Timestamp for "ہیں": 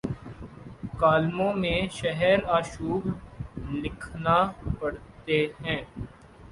5.61-5.81